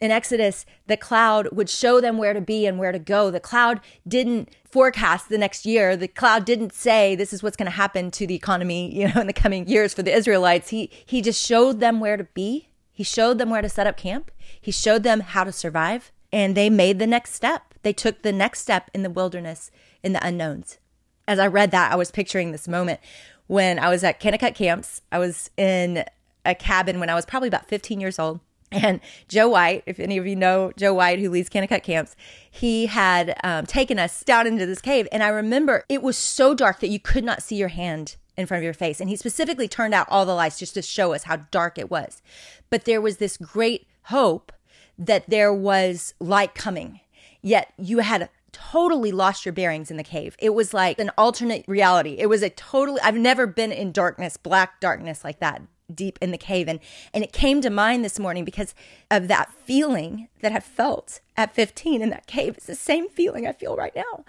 in 0.00 0.10
Exodus, 0.10 0.64
the 0.86 0.96
cloud 0.96 1.48
would 1.50 1.68
show 1.68 2.00
them 2.00 2.18
where 2.18 2.32
to 2.32 2.40
be 2.40 2.66
and 2.66 2.78
where 2.78 2.92
to 2.92 2.98
go. 2.98 3.30
The 3.30 3.40
cloud 3.40 3.80
didn't 4.06 4.50
forecast 4.64 5.28
the 5.28 5.38
next 5.38 5.66
year. 5.66 5.96
The 5.96 6.08
cloud 6.08 6.44
didn't 6.44 6.72
say 6.72 7.16
this 7.16 7.32
is 7.32 7.42
what's 7.42 7.56
going 7.56 7.66
to 7.66 7.72
happen 7.76 8.10
to 8.12 8.26
the 8.26 8.34
economy, 8.34 8.94
you 8.94 9.08
know, 9.08 9.20
in 9.20 9.26
the 9.26 9.32
coming 9.32 9.66
years 9.66 9.94
for 9.94 10.02
the 10.02 10.14
Israelites. 10.14 10.70
He 10.70 10.90
he 11.04 11.20
just 11.20 11.44
showed 11.44 11.80
them 11.80 12.00
where 12.00 12.16
to 12.16 12.24
be. 12.24 12.68
He 12.92 13.04
showed 13.04 13.38
them 13.38 13.50
where 13.50 13.62
to 13.62 13.68
set 13.68 13.86
up 13.86 13.96
camp. 13.96 14.30
He 14.60 14.72
showed 14.72 15.02
them 15.02 15.20
how 15.20 15.44
to 15.44 15.52
survive, 15.52 16.10
and 16.32 16.56
they 16.56 16.70
made 16.70 16.98
the 16.98 17.06
next 17.06 17.34
step. 17.34 17.74
They 17.82 17.92
took 17.92 18.22
the 18.22 18.32
next 18.32 18.60
step 18.60 18.90
in 18.92 19.02
the 19.02 19.10
wilderness 19.10 19.70
in 20.02 20.12
the 20.12 20.26
unknowns. 20.26 20.78
As 21.26 21.38
I 21.38 21.46
read 21.46 21.70
that, 21.72 21.92
I 21.92 21.96
was 21.96 22.10
picturing 22.10 22.52
this 22.52 22.66
moment 22.66 23.00
when 23.46 23.78
I 23.78 23.88
was 23.88 24.02
at 24.02 24.20
Kanakuk 24.20 24.54
camps. 24.54 25.02
I 25.12 25.18
was 25.18 25.50
in 25.56 26.04
a 26.44 26.54
cabin 26.54 26.98
when 26.98 27.10
I 27.10 27.14
was 27.14 27.26
probably 27.26 27.48
about 27.48 27.68
15 27.68 28.00
years 28.00 28.18
old 28.18 28.40
and 28.70 29.00
Joe 29.28 29.48
White, 29.48 29.82
if 29.86 29.98
any 29.98 30.18
of 30.18 30.26
you 30.26 30.36
know 30.36 30.72
Joe 30.76 30.94
White, 30.94 31.18
who 31.18 31.30
leads 31.30 31.48
Kanakuk 31.48 31.82
camps, 31.82 32.14
he 32.50 32.86
had 32.86 33.38
um, 33.42 33.66
taken 33.66 33.98
us 33.98 34.22
down 34.22 34.46
into 34.46 34.66
this 34.66 34.80
cave. 34.80 35.08
And 35.10 35.22
I 35.22 35.28
remember 35.28 35.84
it 35.88 36.02
was 36.02 36.16
so 36.16 36.54
dark 36.54 36.80
that 36.80 36.88
you 36.88 37.00
could 37.00 37.24
not 37.24 37.42
see 37.42 37.56
your 37.56 37.68
hand 37.68 38.16
in 38.36 38.46
front 38.46 38.58
of 38.58 38.64
your 38.64 38.74
face. 38.74 39.00
And 39.00 39.08
he 39.08 39.16
specifically 39.16 39.68
turned 39.68 39.94
out 39.94 40.06
all 40.10 40.26
the 40.26 40.34
lights 40.34 40.58
just 40.58 40.74
to 40.74 40.82
show 40.82 41.14
us 41.14 41.24
how 41.24 41.36
dark 41.50 41.78
it 41.78 41.90
was. 41.90 42.22
But 42.70 42.84
there 42.84 43.00
was 43.00 43.16
this 43.16 43.36
great 43.36 43.86
hope 44.04 44.52
that 44.98 45.28
there 45.28 45.52
was 45.52 46.14
light 46.20 46.54
coming. 46.54 47.00
Yet 47.40 47.72
you 47.78 47.98
had 47.98 48.28
totally 48.52 49.12
lost 49.12 49.46
your 49.46 49.52
bearings 49.52 49.90
in 49.90 49.96
the 49.96 50.04
cave. 50.04 50.36
It 50.38 50.50
was 50.50 50.74
like 50.74 50.98
an 50.98 51.10
alternate 51.16 51.64
reality. 51.68 52.16
It 52.18 52.26
was 52.26 52.42
a 52.42 52.50
totally, 52.50 53.00
I've 53.02 53.14
never 53.14 53.46
been 53.46 53.72
in 53.72 53.92
darkness, 53.92 54.36
black 54.36 54.80
darkness 54.80 55.24
like 55.24 55.38
that 55.40 55.62
deep 55.92 56.18
in 56.20 56.30
the 56.30 56.38
cave. 56.38 56.68
And, 56.68 56.80
and 57.12 57.24
it 57.24 57.32
came 57.32 57.60
to 57.60 57.70
mind 57.70 58.04
this 58.04 58.18
morning 58.18 58.44
because 58.44 58.74
of 59.10 59.28
that 59.28 59.52
feeling 59.52 60.28
that 60.40 60.52
I 60.52 60.60
felt 60.60 61.20
at 61.36 61.54
15 61.54 62.02
in 62.02 62.10
that 62.10 62.26
cave. 62.26 62.56
It's 62.56 62.66
the 62.66 62.74
same 62.74 63.08
feeling 63.08 63.46
I 63.46 63.52
feel 63.52 63.76
right 63.76 63.94
now, 63.94 64.24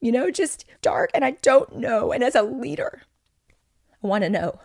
you 0.00 0.12
know, 0.12 0.30
just 0.30 0.64
dark 0.80 1.10
and 1.14 1.24
I 1.24 1.32
don't 1.42 1.76
know. 1.76 2.12
And 2.12 2.24
as 2.24 2.34
a 2.34 2.42
leader, 2.42 3.02
I 4.02 4.06
want 4.06 4.24
to 4.24 4.30
know 4.30 4.58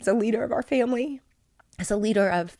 as 0.00 0.08
a 0.08 0.14
leader 0.14 0.44
of 0.44 0.52
our 0.52 0.62
family, 0.62 1.20
as 1.78 1.90
a 1.90 1.96
leader 1.96 2.28
of, 2.30 2.56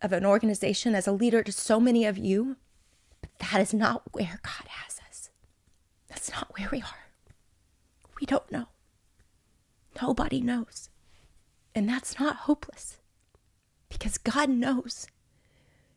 of 0.00 0.12
an 0.12 0.26
organization, 0.26 0.94
as 0.94 1.06
a 1.06 1.12
leader 1.12 1.42
to 1.42 1.52
so 1.52 1.80
many 1.80 2.04
of 2.04 2.18
you, 2.18 2.56
But 3.20 3.30
that 3.38 3.60
is 3.60 3.72
not 3.72 4.02
where 4.12 4.38
God 4.42 4.68
has 4.68 5.00
us. 5.08 5.30
That's 6.08 6.30
not 6.30 6.56
where 6.58 6.68
we 6.70 6.82
are. 6.82 7.06
We 8.20 8.26
don't 8.26 8.50
know. 8.52 8.66
Nobody 10.00 10.40
knows. 10.40 10.88
And 11.74 11.88
that's 11.88 12.18
not 12.18 12.36
hopeless 12.36 12.98
because 13.88 14.18
God 14.18 14.48
knows. 14.48 15.06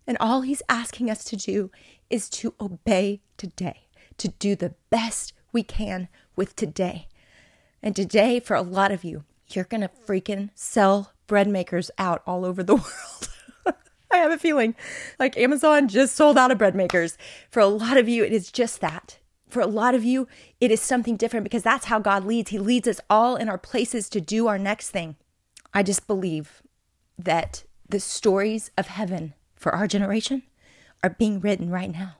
And 0.07 0.17
all 0.19 0.41
He's 0.41 0.61
asking 0.69 1.09
us 1.09 1.23
to 1.25 1.35
do 1.35 1.71
is 2.09 2.29
to 2.29 2.53
obey 2.59 3.21
today, 3.37 3.87
to 4.17 4.27
do 4.27 4.55
the 4.55 4.75
best 4.89 5.33
we 5.51 5.63
can 5.63 6.07
with 6.35 6.55
today. 6.55 7.07
And 7.81 7.95
today, 7.95 8.39
for 8.39 8.55
a 8.55 8.61
lot 8.61 8.91
of 8.91 9.03
you, 9.03 9.23
you're 9.49 9.65
going 9.65 9.81
to 9.81 9.89
freaking 9.89 10.49
sell 10.55 11.11
bread 11.27 11.47
makers 11.47 11.91
out 11.97 12.21
all 12.25 12.45
over 12.45 12.63
the 12.63 12.75
world. 13.65 13.75
I 14.11 14.17
have 14.17 14.31
a 14.31 14.37
feeling 14.37 14.75
like 15.19 15.37
Amazon 15.37 15.87
just 15.87 16.15
sold 16.15 16.37
out 16.37 16.51
of 16.51 16.57
bread 16.57 16.75
makers. 16.75 17.17
For 17.49 17.59
a 17.59 17.67
lot 17.67 17.97
of 17.97 18.07
you, 18.07 18.23
it 18.23 18.31
is 18.31 18.51
just 18.51 18.79
that. 18.81 19.19
For 19.47 19.61
a 19.61 19.67
lot 19.67 19.95
of 19.95 20.03
you, 20.03 20.27
it 20.61 20.71
is 20.71 20.81
something 20.81 21.17
different 21.17 21.43
because 21.43 21.63
that's 21.63 21.85
how 21.85 21.99
God 21.99 22.23
leads. 22.23 22.51
He 22.51 22.59
leads 22.59 22.87
us 22.87 23.01
all 23.09 23.35
in 23.35 23.49
our 23.49 23.57
places 23.57 24.09
to 24.09 24.21
do 24.21 24.47
our 24.47 24.57
next 24.57 24.89
thing. 24.89 25.15
I 25.75 25.83
just 25.83 26.07
believe 26.07 26.63
that 27.19 27.65
the 27.87 27.99
stories 27.99 28.71
of 28.77 28.87
heaven 28.87 29.33
for 29.57 29.75
our 29.75 29.87
generation 29.87 30.43
are 31.03 31.09
being 31.09 31.41
written 31.41 31.69
right 31.69 31.91
now. 31.91 32.15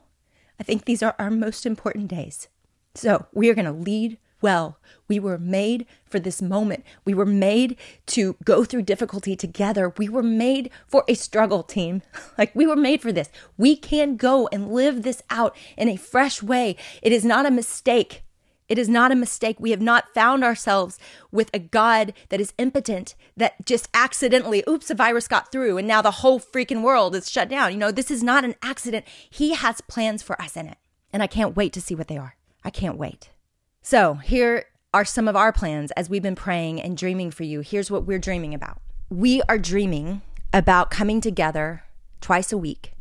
I 0.60 0.62
think 0.62 0.84
these 0.84 1.02
are 1.02 1.14
our 1.18 1.30
most 1.30 1.64
important 1.64 2.08
days. 2.08 2.48
So 2.94 3.26
we 3.32 3.48
are 3.48 3.54
going 3.54 3.64
to 3.64 3.72
lead 3.72 4.18
well. 4.42 4.78
We 5.08 5.18
were 5.18 5.38
made 5.38 5.86
for 6.04 6.20
this 6.20 6.42
moment. 6.42 6.84
We 7.06 7.14
were 7.14 7.24
made 7.24 7.76
to 8.08 8.36
go 8.44 8.62
through 8.62 8.82
difficulty 8.82 9.34
together. 9.36 9.92
We 9.96 10.10
were 10.10 10.22
made 10.22 10.70
for 10.86 11.04
a 11.08 11.14
struggle 11.14 11.62
team. 11.62 12.02
Like 12.38 12.54
we 12.54 12.66
were 12.66 12.76
made 12.76 13.00
for 13.00 13.12
this. 13.12 13.30
We 13.56 13.76
can 13.76 14.16
go 14.16 14.46
and 14.52 14.70
live 14.70 15.02
this 15.02 15.22
out 15.30 15.56
in 15.78 15.88
a 15.88 15.96
fresh 15.96 16.42
way. 16.42 16.76
It 17.00 17.10
is 17.10 17.24
not 17.24 17.46
a 17.46 17.50
mistake 17.50 18.22
it 18.68 18.78
is 18.78 18.88
not 18.88 19.12
a 19.12 19.16
mistake. 19.16 19.56
We 19.60 19.70
have 19.70 19.80
not 19.80 20.12
found 20.12 20.42
ourselves 20.42 20.98
with 21.30 21.50
a 21.54 21.58
God 21.58 22.12
that 22.30 22.40
is 22.40 22.52
impotent, 22.58 23.14
that 23.36 23.64
just 23.64 23.88
accidentally, 23.94 24.64
oops, 24.68 24.90
a 24.90 24.94
virus 24.94 25.28
got 25.28 25.52
through 25.52 25.78
and 25.78 25.86
now 25.86 26.02
the 26.02 26.10
whole 26.10 26.40
freaking 26.40 26.82
world 26.82 27.14
is 27.14 27.30
shut 27.30 27.48
down. 27.48 27.72
You 27.72 27.78
know, 27.78 27.92
this 27.92 28.10
is 28.10 28.22
not 28.22 28.44
an 28.44 28.56
accident. 28.62 29.06
He 29.30 29.54
has 29.54 29.80
plans 29.82 30.22
for 30.22 30.40
us 30.40 30.56
in 30.56 30.66
it. 30.66 30.78
And 31.12 31.22
I 31.22 31.26
can't 31.26 31.56
wait 31.56 31.72
to 31.74 31.80
see 31.80 31.94
what 31.94 32.08
they 32.08 32.18
are. 32.18 32.36
I 32.64 32.70
can't 32.70 32.98
wait. 32.98 33.30
So 33.82 34.14
here 34.14 34.66
are 34.92 35.04
some 35.04 35.28
of 35.28 35.36
our 35.36 35.52
plans 35.52 35.92
as 35.92 36.10
we've 36.10 36.22
been 36.22 36.34
praying 36.34 36.82
and 36.82 36.96
dreaming 36.96 37.30
for 37.30 37.44
you. 37.44 37.60
Here's 37.60 37.90
what 37.90 38.04
we're 38.04 38.18
dreaming 38.18 38.54
about 38.54 38.80
we 39.08 39.40
are 39.48 39.58
dreaming 39.58 40.22
about 40.52 40.90
coming 40.90 41.20
together 41.20 41.84
twice 42.20 42.52
a 42.52 42.58
week, 42.58 42.92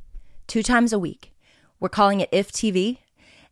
two 0.46 0.62
times 0.62 0.94
a 0.94 1.00
week. 1.00 1.34
We're 1.80 1.90
calling 1.90 2.20
it 2.20 2.30
If 2.32 2.52
TV 2.52 3.00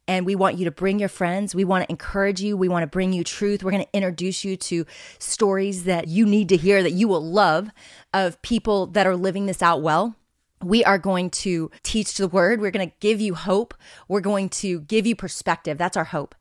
and 0.08 0.26
we 0.26 0.36
want 0.36 0.58
you 0.58 0.66
to 0.66 0.72
bring 0.72 1.00
your 1.00 1.10
friends. 1.10 1.56
We 1.56 1.64
want 1.64 1.86
to 1.86 1.92
encourage 1.92 2.42
you. 2.42 2.58
We 2.58 2.70
want 2.70 2.84
to 2.84 2.88
bring 2.88 3.14
you 3.14 3.24
truth. 3.24 3.64
We're 3.64 3.72
going 3.72 3.86
to 3.86 3.94
introduce 3.94 4.44
you 4.44 4.58
to 4.58 4.86
stories 5.20 5.86
that 5.86 6.08
you 6.08 6.26
need 6.26 6.50
to 6.50 6.58
hear 6.58 6.84
that 6.84 6.92
you 6.92 7.08
will 7.08 7.24
love 7.24 7.70
of 8.14 8.42
people 8.42 8.88
that 8.88 9.08
are 9.08 9.16
living 9.16 9.46
this 9.46 9.62
out 9.62 9.82
well. 9.82 10.16
We 10.62 10.84
are 10.84 10.98
going 10.98 11.30
to 11.32 11.72
teach 11.84 12.16
the 12.16 12.28
word. 12.28 12.62
We're 12.62 12.72
going 12.72 12.90
to 12.90 12.96
give 13.00 13.20
you 13.20 13.36
hope. 13.36 13.74
We're 14.08 14.22
going 14.22 14.50
to 14.50 14.82
give 14.82 15.06
you 15.06 15.16
perspective. 15.16 15.78
That's 15.78 15.98
our 15.98 16.06
hope. 16.06 16.36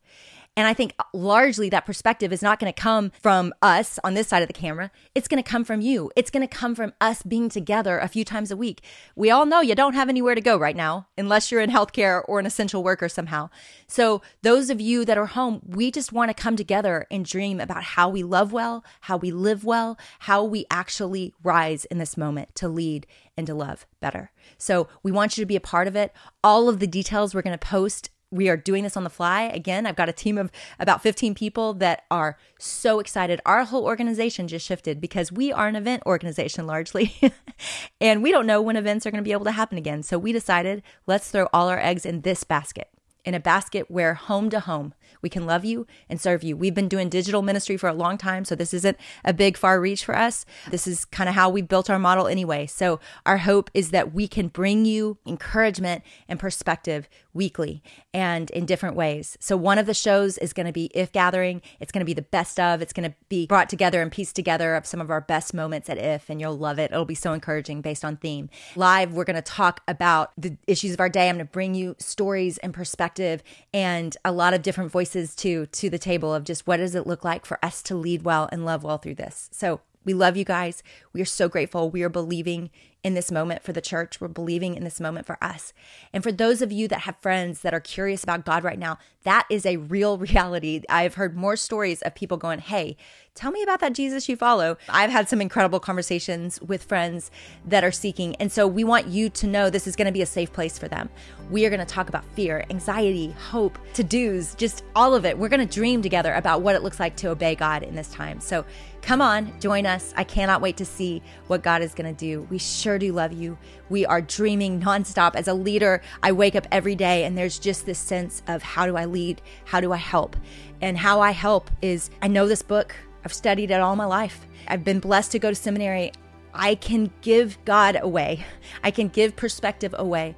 And 0.54 0.66
I 0.66 0.75
think 0.75 0.94
largely 1.14 1.71
that 1.71 1.87
perspective 1.87 2.30
is 2.30 2.42
not 2.42 2.59
going 2.59 2.71
to 2.71 2.78
come 2.78 3.11
from 3.23 3.54
us 3.62 3.99
on 4.04 4.12
this 4.12 4.28
side 4.28 4.42
of 4.42 4.49
the 4.49 4.52
camera. 4.52 4.90
It's 5.14 5.26
going 5.26 5.42
to 5.42 5.49
come 5.49 5.64
from 5.64 5.80
you. 5.80 6.11
It's 6.14 6.30
going 6.30 6.47
to 6.47 6.56
come 6.56 6.75
from 6.75 6.92
us 7.00 7.23
being 7.23 7.49
together 7.49 7.99
a 7.99 8.06
few 8.09 8.23
times 8.23 8.50
a 8.50 8.56
week. 8.56 8.82
We 9.16 9.30
all 9.30 9.47
know 9.47 9.62
you 9.62 9.75
don't 9.75 9.94
have 9.94 10.11
anywhere 10.11 10.35
to 10.35 10.42
go 10.42 10.59
right 10.59 10.76
now 10.76 11.06
unless 11.16 11.50
you're 11.50 11.62
in 11.62 11.71
healthcare 11.71 12.23
or 12.28 12.38
an 12.38 12.44
essential 12.44 12.85
worker 12.85 13.09
somehow. 13.09 13.49
So, 13.87 14.21
those 14.42 14.68
of 14.68 14.78
you 14.78 15.06
that 15.06 15.16
are 15.16 15.26
home, 15.26 15.62
we 15.66 15.90
just 15.90 16.12
want 16.12 16.28
to 16.28 16.42
come 16.42 16.56
together 16.56 17.06
and 17.11 17.25
dream 17.25 17.59
about 17.59 17.82
how 17.82 18.11
we 18.11 18.23
love 18.23 18.52
well, 18.52 18.85
how 19.02 19.16
we 19.16 19.30
live 19.30 19.64
well, 19.64 19.99
how 20.21 20.44
we 20.44 20.66
actually 20.71 21.32
rise 21.42 21.87
in 21.87 21.97
this 21.97 22.18
moment 22.18 22.54
to 22.56 22.68
lead 22.68 23.06
and 23.38 23.47
to 23.47 23.54
love 23.54 23.87
better. 24.00 24.32
So, 24.59 24.88
we 25.02 25.12
want 25.12 25.38
you 25.38 25.42
to 25.42 25.49
be 25.49 25.56
a 25.56 25.61
part 25.61 25.88
of 25.88 25.97
it. 25.97 26.12
All 26.44 26.68
of 26.68 26.78
the 26.78 26.87
details 26.87 27.35
we're 27.35 27.40
going 27.40 27.59
to 27.59 27.66
post 27.66 28.11
we 28.32 28.48
are 28.48 28.56
doing 28.56 28.82
this 28.82 28.96
on 28.96 29.04
the 29.04 29.10
fly. 29.10 29.42
Again, 29.42 29.86
I've 29.86 29.96
got 29.96 30.08
a 30.08 30.12
team 30.12 30.38
of 30.38 30.50
about 30.80 31.02
15 31.02 31.34
people 31.34 31.74
that 31.74 32.04
are 32.10 32.38
so 32.58 32.98
excited. 32.98 33.40
Our 33.44 33.64
whole 33.64 33.84
organization 33.84 34.48
just 34.48 34.66
shifted 34.66 35.00
because 35.00 35.30
we 35.30 35.52
are 35.52 35.68
an 35.68 35.76
event 35.76 36.02
organization 36.06 36.66
largely. 36.66 37.14
and 38.00 38.22
we 38.22 38.32
don't 38.32 38.46
know 38.46 38.62
when 38.62 38.76
events 38.76 39.06
are 39.06 39.10
going 39.10 39.22
to 39.22 39.28
be 39.28 39.32
able 39.32 39.44
to 39.44 39.52
happen 39.52 39.78
again. 39.78 40.02
So 40.02 40.18
we 40.18 40.32
decided 40.32 40.82
let's 41.06 41.30
throw 41.30 41.48
all 41.52 41.68
our 41.68 41.78
eggs 41.78 42.06
in 42.06 42.22
this 42.22 42.42
basket 42.42 42.88
in 43.24 43.34
a 43.34 43.40
basket 43.40 43.90
where 43.90 44.14
home 44.14 44.50
to 44.50 44.60
home 44.60 44.94
we 45.21 45.28
can 45.28 45.47
love 45.47 45.64
you 45.64 45.87
and 46.09 46.21
serve 46.21 46.42
you. 46.42 46.57
We've 46.57 46.75
been 46.75 46.88
doing 46.88 47.09
digital 47.09 47.42
ministry 47.42 47.76
for 47.76 47.88
a 47.88 47.95
long 47.95 48.19
time, 48.19 48.45
so 48.45 48.54
this 48.54 48.73
isn't 48.73 48.97
a 49.25 49.33
big 49.33 49.57
far 49.57 49.81
reach 49.81 50.04
for 50.04 50.16
us. 50.16 50.45
This 50.71 50.87
is 50.87 51.04
kind 51.04 51.28
of 51.28 51.35
how 51.35 51.50
we 51.50 51.62
built 51.62 51.90
our 51.90 51.99
model 51.99 52.26
anyway. 52.26 52.66
So 52.66 53.00
our 53.26 53.38
hope 53.38 53.71
is 53.75 53.90
that 53.90 54.14
we 54.14 54.28
can 54.28 54.49
bring 54.49 54.85
you 54.85 55.19
encouragement 55.26 56.02
and 56.28 56.38
perspective 56.38 57.09
weekly 57.35 57.83
and 58.12 58.50
in 58.50 58.66
different 58.66 58.95
ways. 58.95 59.37
So 59.40 59.57
one 59.57 59.78
of 59.78 59.87
the 59.87 59.95
shows 59.95 60.38
is 60.38 60.52
going 60.52 60.66
to 60.66 60.73
be 60.73 60.90
If 60.95 61.12
Gathering. 61.12 61.62
It's 61.81 61.92
going 61.92 62.00
to 62.00 62.07
be 62.07 62.14
the 62.14 62.23
best 62.23 62.61
of. 62.61 62.83
It's 62.83 62.92
going 62.92 63.11
to 63.11 63.16
be 63.28 63.47
brought 63.47 63.69
together 63.69 64.02
and 64.02 64.12
pieced 64.12 64.37
together 64.37 64.75
of 64.75 64.87
some 64.87 65.00
of 65.00 65.11
our 65.11 65.21
best 65.21 65.54
moments 65.54 65.88
at 65.88 65.99
If, 65.99 66.28
and 66.28 66.40
you'll 66.40 66.57
love 66.57 66.78
it. 66.78 66.90
It'll 66.90 67.04
be 67.04 67.14
so 67.14 67.33
encouraging 67.33 67.81
based 67.81 68.04
on 68.04 68.16
theme. 68.16 68.50
Live, 68.76 69.12
we're 69.12 69.25
going 69.25 69.37
to 69.37 69.42
talk 69.42 69.81
about 69.88 70.33
the 70.37 70.57
issues 70.66 70.92
of 70.92 71.00
our 71.00 71.09
day. 71.09 71.28
I'm 71.28 71.37
going 71.37 71.47
to 71.47 71.52
bring 71.52 71.75
you 71.75 71.97
stories 71.99 72.59
and 72.59 72.75
perspective 72.75 73.42
and 73.73 74.16
a 74.25 74.33
lot 74.33 74.54
of 74.54 74.62
different 74.62 74.90
voices 74.90 75.01
to 75.11 75.66
to 75.66 75.90
the 75.90 75.99
table 75.99 76.35
of 76.35 76.44
just 76.44 76.66
what 76.66 76.78
does 76.78 76.94
it 76.94 77.06
look 77.06 77.25
like 77.25 77.44
for 77.44 77.59
us 77.64 77.82
to 77.82 77.94
lead 77.94 78.23
well 78.23 78.49
and 78.52 78.64
love 78.64 78.85
well 78.85 78.99
through 78.99 79.16
this. 79.16 79.49
So 79.52 79.80
we 80.04 80.14
love 80.14 80.37
you 80.37 80.44
guys. 80.44 80.82
We 81.12 81.21
are 81.21 81.26
so 81.26 81.49
grateful. 81.49 81.90
We 81.90 82.02
are 82.02 82.09
believing 82.09 82.71
in 83.04 83.14
this 83.14 83.32
moment 83.32 83.62
for 83.62 83.73
the 83.73 83.80
church. 83.80 84.21
We're 84.21 84.28
believing 84.28 84.76
in 84.76 84.85
this 84.85 85.00
moment 85.00 85.26
for 85.26 85.37
us. 85.42 85.73
And 86.12 86.23
for 86.23 86.30
those 86.30 86.62
of 86.62 86.71
you 86.71 86.87
that 86.88 87.00
have 87.00 87.16
friends 87.21 87.61
that 87.62 87.75
are 87.75 87.80
curious 87.80 88.23
about 88.23 88.44
God 88.44 88.62
right 88.62 88.78
now, 88.78 88.99
that 89.25 89.47
is 89.50 89.66
a 89.66 89.76
real 89.76 90.18
reality. 90.32 90.82
I've 90.88 91.14
heard 91.14 91.37
more 91.37 91.56
stories 91.56 92.02
of 92.02 92.14
people 92.14 92.37
going, 92.37 92.61
Hey, 92.61 92.97
tell 93.35 93.50
me 93.50 93.62
about 93.62 93.80
that 93.80 93.94
Jesus 93.94 94.28
you 94.28 94.37
follow. 94.37 94.76
I've 94.88 95.11
had 95.11 95.28
some 95.28 95.40
incredible 95.40 95.80
conversations 95.80 96.61
with 96.61 96.85
friends 96.85 97.30
that 97.66 97.82
are 97.82 97.92
seeking. 97.92 98.37
And 98.37 98.52
so 98.52 98.66
we 98.66 98.85
want 98.85 99.09
you 99.09 99.30
to 99.30 99.47
know 99.47 99.71
this 99.71 99.87
is 99.87 99.97
going 99.97 100.06
to 100.06 100.12
be 100.12 100.23
a 100.23 100.26
safe 100.26 100.52
place 100.52 100.78
for 100.78 100.88
them. 100.88 101.09
We 101.50 101.64
are 101.66 101.71
going 101.71 101.80
to 101.80 101.87
talk 101.87 102.09
about 102.09 102.25
fear, 102.35 102.64
anxiety, 102.71 103.30
hope, 103.50 103.78
to 103.94 104.04
dos, 104.04 104.54
just 104.54 104.85
all 104.94 105.14
of 105.14 105.25
it. 105.25 105.37
We're 105.38 105.49
going 105.49 105.66
to 105.66 105.75
dream 105.75 106.02
together 106.02 106.35
about 106.35 106.62
what 106.62 106.76
it 106.76 106.82
looks 106.82 107.00
like 107.00 107.16
to 107.16 107.28
obey 107.28 107.54
God 107.54 107.82
in 107.82 107.94
this 107.94 108.11
time. 108.11 108.40
So 108.40 108.64
come 109.00 109.21
on, 109.21 109.59
join 109.61 109.87
us. 109.87 110.12
I 110.16 110.25
cannot 110.25 110.61
wait 110.61 110.76
to 110.76 110.85
see 110.85 111.23
what 111.47 111.62
God 111.62 111.82
is 111.82 111.94
going 111.94 112.14
to 112.14 112.18
do. 112.18 112.47
We 112.50 112.59
sure 112.92 112.99
do 112.99 113.12
love 113.12 113.32
you. 113.32 113.56
We 113.88 114.04
are 114.04 114.20
dreaming 114.20 114.80
nonstop. 114.80 115.34
As 115.34 115.49
a 115.49 115.54
leader, 115.54 116.02
I 116.22 116.32
wake 116.32 116.54
up 116.54 116.66
every 116.70 116.94
day 116.94 117.25
and 117.25 117.38
there's 117.38 117.58
just 117.58 117.87
this 117.87 117.99
sense 117.99 118.42
of 118.46 118.62
how 118.62 118.84
do 118.87 118.96
I 118.96 119.06
lead? 119.06 119.40
How 119.64 119.80
do 119.80 119.92
I 119.92 119.96
help? 119.96 120.37
And 120.82 120.99
how 120.99 121.20
I 121.20 121.30
help 121.30 121.70
is 121.80 122.11
I 122.20 122.28
know 122.28 122.46
this 122.46 122.61
book. 122.61 122.94
I've 123.25 123.32
studied 123.32 123.70
it 123.70 123.80
all 123.80 123.96
my 123.96 124.04
life. 124.04 124.46
I've 124.68 124.84
been 124.84 125.00
blessed 125.00 125.32
to 125.32 125.38
go 125.38 125.49
to 125.49 125.54
seminary. 125.54 126.12
I 126.52 126.75
can 126.75 127.11
give 127.22 127.56
God 127.64 127.96
away. 128.00 128.44
I 128.84 128.90
can 128.90 129.08
give 129.08 129.37
perspective 129.37 129.94
away. 129.96 130.37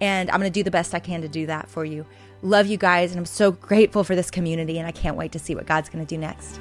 And 0.00 0.30
I'm 0.30 0.38
going 0.38 0.52
to 0.52 0.56
do 0.56 0.62
the 0.62 0.70
best 0.70 0.94
I 0.94 1.00
can 1.00 1.22
to 1.22 1.28
do 1.28 1.46
that 1.46 1.68
for 1.68 1.84
you. 1.84 2.06
Love 2.42 2.68
you 2.68 2.76
guys. 2.76 3.10
And 3.10 3.18
I'm 3.18 3.26
so 3.26 3.50
grateful 3.50 4.04
for 4.04 4.14
this 4.14 4.30
community. 4.30 4.78
And 4.78 4.86
I 4.86 4.92
can't 4.92 5.16
wait 5.16 5.32
to 5.32 5.40
see 5.40 5.56
what 5.56 5.66
God's 5.66 5.88
going 5.88 6.06
to 6.06 6.14
do 6.14 6.20
next. 6.20 6.60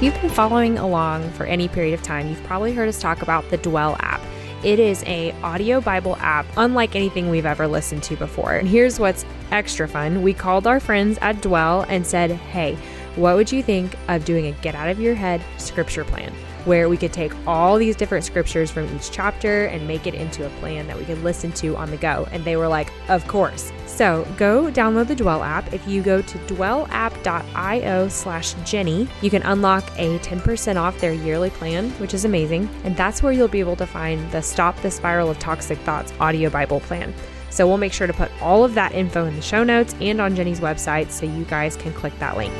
If 0.00 0.04
you've 0.04 0.22
been 0.22 0.30
following 0.30 0.78
along 0.78 1.30
for 1.32 1.44
any 1.44 1.68
period 1.68 1.92
of 1.92 2.02
time, 2.02 2.26
you've 2.30 2.42
probably 2.44 2.72
heard 2.72 2.88
us 2.88 2.98
talk 2.98 3.20
about 3.20 3.46
the 3.50 3.58
Dwell 3.58 3.98
app. 4.00 4.22
It 4.64 4.78
is 4.78 5.04
a 5.04 5.32
audio 5.42 5.78
Bible 5.82 6.16
app 6.20 6.46
unlike 6.56 6.96
anything 6.96 7.28
we've 7.28 7.44
ever 7.44 7.66
listened 7.66 8.02
to 8.04 8.16
before. 8.16 8.54
And 8.54 8.66
here's 8.66 8.98
what's 8.98 9.26
extra 9.50 9.86
fun. 9.86 10.22
We 10.22 10.32
called 10.32 10.66
our 10.66 10.80
friends 10.80 11.18
at 11.20 11.42
Dwell 11.42 11.84
and 11.90 12.06
said, 12.06 12.30
"Hey, 12.30 12.78
what 13.16 13.36
would 13.36 13.52
you 13.52 13.62
think 13.62 13.94
of 14.08 14.24
doing 14.24 14.46
a 14.46 14.52
get 14.62 14.74
out 14.74 14.88
of 14.88 15.00
your 15.00 15.14
head 15.14 15.42
scripture 15.58 16.04
plan?" 16.04 16.32
Where 16.64 16.88
we 16.88 16.96
could 16.96 17.12
take 17.12 17.32
all 17.46 17.78
these 17.78 17.96
different 17.96 18.24
scriptures 18.24 18.70
from 18.70 18.94
each 18.94 19.10
chapter 19.10 19.66
and 19.66 19.86
make 19.88 20.06
it 20.06 20.14
into 20.14 20.46
a 20.46 20.50
plan 20.60 20.86
that 20.86 20.98
we 20.98 21.04
could 21.04 21.22
listen 21.22 21.52
to 21.52 21.76
on 21.76 21.90
the 21.90 21.96
go. 21.96 22.28
And 22.32 22.44
they 22.44 22.56
were 22.56 22.68
like, 22.68 22.92
Of 23.08 23.26
course. 23.26 23.72
So 23.86 24.26
go 24.36 24.70
download 24.70 25.08
the 25.08 25.14
Dwell 25.14 25.42
app. 25.42 25.72
If 25.72 25.86
you 25.86 26.00
go 26.02 26.22
to 26.22 26.38
dwellapp.io 26.38 28.08
slash 28.08 28.54
Jennie, 28.64 29.08
you 29.20 29.30
can 29.30 29.42
unlock 29.42 29.84
a 29.98 30.18
10% 30.20 30.76
off 30.76 30.98
their 31.00 31.12
yearly 31.12 31.50
plan, 31.50 31.90
which 31.92 32.14
is 32.14 32.24
amazing. 32.24 32.68
And 32.84 32.96
that's 32.96 33.22
where 33.22 33.32
you'll 33.32 33.48
be 33.48 33.60
able 33.60 33.76
to 33.76 33.86
find 33.86 34.30
the 34.30 34.40
Stop 34.40 34.80
the 34.80 34.90
Spiral 34.90 35.30
of 35.30 35.38
Toxic 35.38 35.78
Thoughts 35.80 36.12
audio 36.20 36.50
Bible 36.50 36.80
plan. 36.80 37.12
So 37.50 37.66
we'll 37.66 37.78
make 37.78 37.92
sure 37.92 38.06
to 38.06 38.12
put 38.12 38.30
all 38.40 38.64
of 38.64 38.74
that 38.74 38.92
info 38.92 39.26
in 39.26 39.34
the 39.34 39.42
show 39.42 39.64
notes 39.64 39.94
and 40.00 40.20
on 40.20 40.36
Jennie's 40.36 40.60
website 40.60 41.10
so 41.10 41.26
you 41.26 41.44
guys 41.44 41.76
can 41.76 41.92
click 41.92 42.16
that 42.20 42.36
link. 42.36 42.54